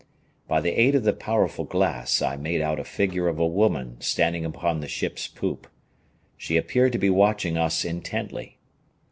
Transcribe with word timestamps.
By 0.47 0.61
the 0.61 0.71
aid 0.71 0.95
of 0.95 1.03
the 1.03 1.13
powerful 1.13 1.63
glass 1.63 2.23
I 2.23 2.35
made 2.35 2.59
out 2.59 2.79
a 2.79 2.83
figure 2.83 3.27
of 3.27 3.37
a 3.37 3.45
woman 3.45 3.97
standing 4.01 4.43
upon 4.43 4.79
the 4.79 4.87
ship's 4.87 5.27
poop. 5.27 5.67
She 6.35 6.57
appeared 6.57 6.93
to 6.93 6.97
be 6.97 7.11
watching 7.11 7.55
us 7.55 7.85
intently. 7.85 8.57